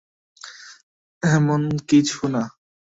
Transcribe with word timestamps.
এমন 1.23 1.61
কিছু 1.89 2.21
না। 2.33 2.43